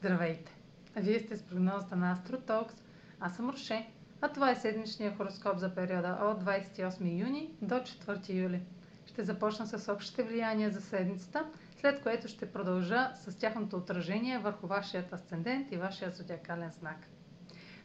Здравейте! 0.00 0.52
Вие 0.96 1.20
сте 1.20 1.36
с 1.36 1.42
прогнозата 1.42 1.96
на 1.96 2.16
AstroTalks. 2.16 2.72
Аз 3.20 3.36
съм 3.36 3.50
Роше, 3.50 3.88
а 4.20 4.28
това 4.28 4.50
е 4.50 4.54
седмичния 4.56 5.16
хороскоп 5.16 5.58
за 5.58 5.74
периода 5.74 6.18
от 6.22 6.44
28 6.44 7.20
юни 7.20 7.50
до 7.62 7.74
4 7.74 8.28
юли. 8.34 8.60
Ще 9.06 9.24
започна 9.24 9.66
с 9.66 9.92
общите 9.92 10.22
влияния 10.22 10.70
за 10.70 10.80
седмицата, 10.80 11.46
след 11.80 12.02
което 12.02 12.28
ще 12.28 12.52
продължа 12.52 13.10
с 13.14 13.38
тяхното 13.38 13.76
отражение 13.76 14.38
върху 14.38 14.66
вашият 14.66 15.12
асцендент 15.12 15.72
и 15.72 15.76
вашия 15.76 16.10
зодиакален 16.10 16.70
знак. 16.70 16.98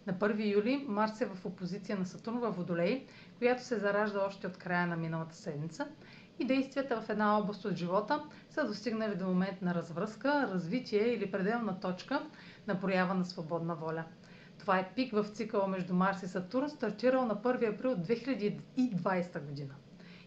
На 0.08 0.14
1 0.14 0.54
юли 0.54 0.86
Марс 0.88 1.22
е 1.22 1.26
в 1.26 1.46
опозиция 1.46 1.98
на 1.98 2.06
Сатурн 2.06 2.40
във 2.40 2.56
Водолей, 2.56 3.06
която 3.38 3.64
се 3.64 3.80
заражда 3.80 4.26
още 4.26 4.48
от 4.48 4.58
края 4.58 4.88
на 4.88 4.96
миналата 4.96 5.36
седмица 5.36 5.88
и 6.40 6.46
действията 6.46 7.02
в 7.02 7.10
една 7.10 7.38
област 7.38 7.66
от 7.66 7.76
живота 7.76 8.24
са 8.50 8.68
достигнали 8.68 9.16
до 9.16 9.26
момент 9.26 9.62
на 9.62 9.76
развръзка, 9.76 10.50
развитие 10.54 11.08
или 11.08 11.32
пределна 11.32 11.80
точка 11.80 12.22
на 12.68 12.80
проява 12.80 13.14
на 13.14 13.26
свободна 13.26 13.76
воля. 13.76 14.04
Това 14.60 14.80
е 14.80 14.92
пик 14.96 15.14
в 15.14 15.26
цикъла 15.34 15.68
между 15.68 15.94
Марс 15.94 16.24
и 16.24 16.28
Сатурн, 16.28 16.70
стартирал 16.70 17.26
на 17.26 17.36
1 17.36 17.76
април 17.76 17.96
2020 17.96 19.46
година. 19.46 19.74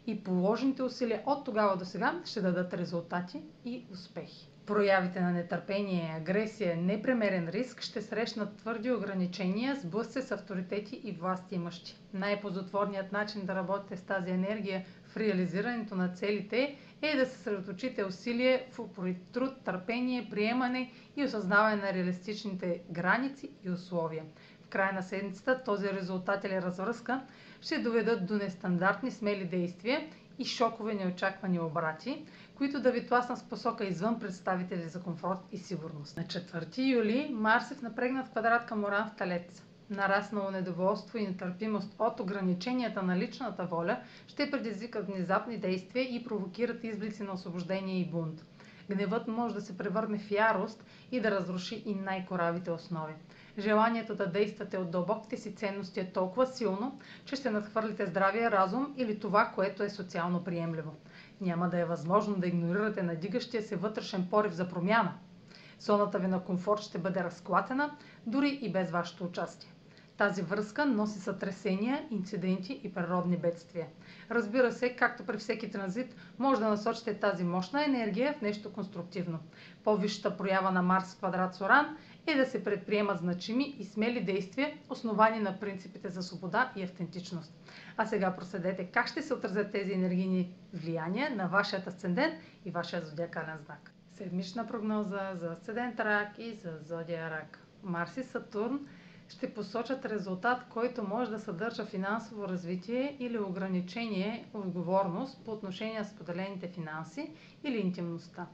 И 0.06 0.24
положените 0.24 0.82
усилия 0.82 1.22
от 1.26 1.44
тогава 1.44 1.76
до 1.76 1.84
сега 1.84 2.22
ще 2.24 2.40
дадат 2.40 2.74
резултати 2.74 3.42
и 3.64 3.84
успехи. 3.92 4.50
Проявите 4.68 5.20
на 5.20 5.30
нетърпение, 5.32 6.14
агресия, 6.16 6.76
непремерен 6.76 7.48
риск 7.48 7.80
ще 7.80 8.02
срещнат 8.02 8.56
твърди 8.56 8.92
ограничения, 8.92 9.76
сблъсъци 9.76 10.22
с 10.22 10.32
авторитети 10.32 11.00
и 11.04 11.12
власти 11.12 11.54
имащи. 11.54 11.96
Най-позотворният 12.14 13.12
начин 13.12 13.46
да 13.46 13.54
работите 13.54 13.96
с 13.96 14.02
тази 14.02 14.30
енергия 14.30 14.84
в 15.04 15.16
реализирането 15.16 15.94
на 15.94 16.08
целите 16.08 16.76
е 17.02 17.16
да 17.16 17.26
се 17.26 17.32
съсредоточите 17.32 18.04
усилие 18.04 18.66
в 18.72 18.88
труд, 19.32 19.50
търпение, 19.64 20.28
приемане 20.30 20.90
и 21.16 21.24
осъзнаване 21.24 21.76
на 21.76 21.92
реалистичните 21.92 22.80
граници 22.90 23.50
и 23.64 23.70
условия. 23.70 24.24
В 24.62 24.68
края 24.68 24.92
на 24.92 25.02
седмицата 25.02 25.62
този 25.64 25.88
резултат 25.88 26.44
или 26.44 26.62
развръзка 26.62 27.20
ще 27.60 27.78
доведат 27.78 28.26
до 28.26 28.34
нестандартни 28.34 29.10
смели 29.10 29.44
действия 29.44 30.00
и 30.38 30.44
шокове 30.44 30.94
неочаквани 30.94 31.60
обрати, 31.60 32.24
които 32.54 32.80
да 32.80 32.90
ви 32.90 33.06
тласнат 33.06 33.38
с 33.38 33.42
посока 33.42 33.84
извън 33.84 34.20
представители 34.20 34.88
за 34.88 35.02
комфорт 35.02 35.38
и 35.52 35.58
сигурност. 35.58 36.16
На 36.16 36.24
4 36.24 36.78
юли 36.78 37.30
Марс 37.32 37.70
е 37.70 37.74
в 37.74 37.82
напрегнат 37.82 38.30
квадрат 38.30 38.66
към 38.66 38.84
Оран 38.84 39.08
в 39.08 39.16
Талец. 39.16 39.62
Нараснало 39.90 40.50
недоволство 40.50 41.18
и 41.18 41.26
нетърпимост 41.26 41.94
от 41.98 42.20
ограниченията 42.20 43.02
на 43.02 43.16
личната 43.16 43.64
воля 43.64 43.98
ще 44.26 44.50
предизвикат 44.50 45.06
внезапни 45.06 45.56
действия 45.58 46.14
и 46.14 46.24
провокират 46.24 46.84
изблици 46.84 47.22
на 47.22 47.32
освобождение 47.32 48.00
и 48.00 48.10
бунт. 48.10 48.44
Гневът 48.90 49.28
може 49.28 49.54
да 49.54 49.60
се 49.60 49.78
превърне 49.78 50.18
в 50.18 50.30
ярост 50.30 50.84
и 51.12 51.20
да 51.20 51.30
разруши 51.30 51.82
и 51.86 51.94
най-коравите 51.94 52.70
основи. 52.70 53.12
Желанието 53.58 54.14
да 54.14 54.26
действате 54.26 54.78
от 54.78 54.90
дълбоките 54.90 55.36
си 55.36 55.54
ценности 55.54 56.00
е 56.00 56.12
толкова 56.12 56.46
силно, 56.46 56.98
че 57.24 57.36
ще 57.36 57.50
надхвърлите 57.50 58.06
здравия 58.06 58.50
разум 58.50 58.94
или 58.96 59.18
това, 59.20 59.52
което 59.54 59.82
е 59.82 59.90
социално 59.90 60.44
приемливо. 60.44 60.94
Няма 61.40 61.68
да 61.68 61.78
е 61.78 61.84
възможно 61.84 62.36
да 62.36 62.46
игнорирате 62.46 63.02
надигащия 63.02 63.62
се 63.62 63.76
вътрешен 63.76 64.26
порив 64.30 64.52
за 64.52 64.68
промяна. 64.68 65.14
Зоната 65.80 66.18
ви 66.18 66.26
на 66.26 66.44
комфорт 66.44 66.80
ще 66.80 66.98
бъде 66.98 67.24
разклатена, 67.24 67.96
дори 68.26 68.58
и 68.62 68.72
без 68.72 68.90
вашето 68.90 69.24
участие. 69.24 69.72
Тази 70.18 70.42
връзка 70.42 70.86
носи 70.86 71.18
сътресения, 71.18 72.06
инциденти 72.10 72.80
и 72.84 72.94
природни 72.94 73.36
бедствия. 73.36 73.86
Разбира 74.30 74.72
се, 74.72 74.96
както 74.96 75.24
при 75.26 75.38
всеки 75.38 75.70
транзит, 75.70 76.14
може 76.38 76.60
да 76.60 76.68
насочите 76.68 77.20
тази 77.20 77.44
мощна 77.44 77.84
енергия 77.84 78.34
в 78.38 78.40
нещо 78.40 78.72
конструктивно. 78.72 79.38
По-висшата 79.84 80.36
проява 80.36 80.70
на 80.70 80.82
Марс 80.82 81.14
в 81.14 81.18
квадрат 81.18 81.54
Соран 81.54 81.96
е 82.26 82.34
да 82.34 82.46
се 82.46 82.64
предприемат 82.64 83.18
значими 83.18 83.76
и 83.78 83.84
смели 83.84 84.24
действия, 84.24 84.72
основани 84.90 85.40
на 85.40 85.60
принципите 85.60 86.08
за 86.08 86.22
свобода 86.22 86.72
и 86.76 86.82
автентичност. 86.82 87.52
А 87.96 88.06
сега 88.06 88.36
проследете 88.36 88.84
как 88.84 89.08
ще 89.08 89.22
се 89.22 89.34
отразят 89.34 89.72
тези 89.72 89.92
енергийни 89.92 90.54
влияния 90.74 91.36
на 91.36 91.46
вашият 91.46 91.86
асцендент 91.86 92.34
и 92.64 92.70
вашия 92.70 93.06
зодиакален 93.06 93.58
знак. 93.64 93.92
Седмична 94.14 94.66
прогноза 94.66 95.32
за 95.34 95.46
асцендент 95.52 96.00
Рак 96.00 96.38
и 96.38 96.52
за 96.52 96.78
зодия 96.82 97.30
Рак. 97.30 97.58
Марс 97.82 98.16
и 98.16 98.22
Сатурн 98.22 98.86
ще 99.28 99.54
посочат 99.54 100.04
резултат, 100.04 100.64
който 100.64 101.02
може 101.02 101.30
да 101.30 101.40
съдържа 101.40 101.84
финансово 101.86 102.48
развитие 102.48 103.16
или 103.20 103.38
ограничение, 103.38 104.48
отговорност 104.54 105.44
по 105.44 105.50
отношение 105.52 105.98
на 105.98 106.04
споделените 106.04 106.68
финанси 106.68 107.30
или 107.64 107.78
интимността. 107.78 108.46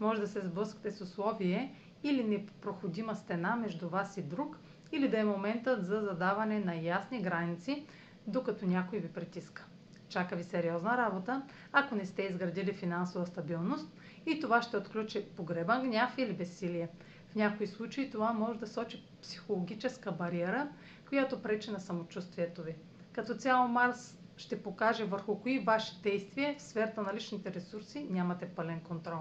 Може 0.00 0.20
да 0.20 0.28
се 0.28 0.40
сблъскате 0.40 0.90
с 0.90 1.00
условие 1.00 1.74
или 2.02 2.24
непроходима 2.24 3.14
стена 3.16 3.56
между 3.56 3.88
вас 3.88 4.16
и 4.16 4.22
друг, 4.22 4.56
или 4.92 5.08
да 5.08 5.18
е 5.20 5.24
моментът 5.24 5.84
за 5.84 6.00
задаване 6.00 6.60
на 6.60 6.74
ясни 6.74 7.22
граници, 7.22 7.84
докато 8.26 8.66
някой 8.66 8.98
ви 8.98 9.08
притиска. 9.08 9.66
Чака 10.08 10.36
ви 10.36 10.44
сериозна 10.44 10.96
работа, 10.98 11.42
ако 11.72 11.94
не 11.94 12.06
сте 12.06 12.22
изградили 12.22 12.72
финансова 12.72 13.26
стабилност 13.26 13.88
и 14.26 14.40
това 14.40 14.62
ще 14.62 14.76
отключи 14.76 15.26
погребан 15.26 15.82
гняв 15.82 16.18
или 16.18 16.32
безсилие. 16.32 16.88
В 17.30 17.34
някои 17.34 17.66
случаи 17.66 18.10
това 18.10 18.32
може 18.32 18.58
да 18.58 18.66
сочи 18.66 19.04
психологическа 19.22 20.12
бариера, 20.12 20.68
която 21.08 21.42
пречи 21.42 21.70
на 21.70 21.80
самочувствието 21.80 22.62
ви. 22.62 22.76
Като 23.12 23.34
цяло 23.34 23.68
Марс 23.68 24.18
ще 24.36 24.62
покаже 24.62 25.04
върху 25.04 25.38
кои 25.38 25.58
ваши 25.58 26.00
действия 26.02 26.54
в 26.58 26.62
сферата 26.62 27.02
на 27.02 27.14
личните 27.14 27.54
ресурси 27.54 28.06
нямате 28.10 28.48
пълен 28.48 28.80
контрол. 28.80 29.20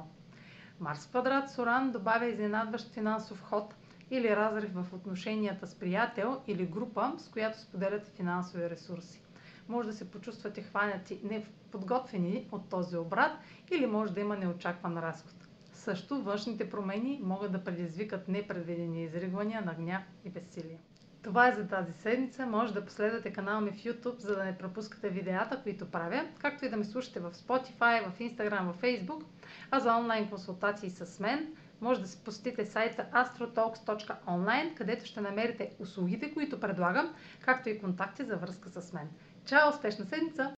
Марс 0.80 1.08
квадрат 1.08 1.50
Соран 1.50 1.92
добавя 1.92 2.25
изненадващ 2.25 2.94
финансов 2.94 3.42
ход 3.42 3.75
или 4.12 4.36
разрив 4.36 4.74
в 4.74 4.94
отношенията 4.94 5.68
с 5.68 5.76
приятел 5.76 6.41
или 6.47 6.66
група, 6.66 7.14
с 7.18 7.30
която 7.30 7.59
споделяте 7.59 8.12
финансови 8.12 8.70
ресурси. 8.70 9.22
Може 9.68 9.90
да 9.90 9.96
се 9.96 10.12
почувствате 10.12 10.62
хванати 10.62 11.20
неподготвени 11.24 12.47
от 12.52 12.70
този 12.70 12.97
обрат 12.97 13.31
или 13.72 13.88
може 13.88 14.14
да 14.14 14.20
има 14.20 14.38
неочакван 14.38 14.97
разход. 14.97 15.49
Също 15.79 16.22
външните 16.22 16.69
промени 16.69 17.19
могат 17.23 17.51
да 17.51 17.63
предизвикат 17.63 18.28
непредвидени 18.28 19.03
изригвания 19.03 19.62
на 19.62 19.73
гняв 19.73 20.03
и 20.25 20.29
безсилие. 20.29 20.79
Това 21.22 21.47
е 21.47 21.53
за 21.53 21.67
тази 21.67 21.94
седмица. 21.94 22.45
Може 22.45 22.73
да 22.73 22.85
последвате 22.85 23.34
канала 23.34 23.62
ми 23.62 23.72
в 23.72 23.75
YouTube, 23.75 24.19
за 24.19 24.35
да 24.35 24.44
не 24.44 24.57
пропускате 24.57 25.09
видеята, 25.09 25.62
които 25.63 25.91
правя, 25.91 26.25
както 26.40 26.66
и 26.66 26.69
да 26.69 26.78
ме 26.78 26.84
слушате 26.84 27.19
в 27.19 27.31
Spotify, 27.31 28.09
в 28.09 28.19
Instagram, 28.19 28.72
в 28.72 28.81
Facebook. 28.81 29.23
А 29.72 29.79
за 29.79 29.95
онлайн 29.95 30.29
консултации 30.29 30.90
с 30.90 31.19
мен, 31.19 31.53
може 31.81 32.01
да 32.01 32.07
се 32.07 32.23
посетите 32.23 32.66
сайта 32.66 33.06
astrotalks.online, 33.13 34.73
където 34.75 35.06
ще 35.06 35.22
намерите 35.22 35.72
услугите, 35.79 36.34
които 36.34 36.59
предлагам, 36.59 37.13
както 37.41 37.69
и 37.69 37.79
контакти 37.79 38.23
за 38.23 38.38
връзка 38.38 38.69
с 38.69 38.94
мен. 38.94 39.09
Чао! 39.46 39.69
Успешна 39.69 40.06
седмица! 40.06 40.47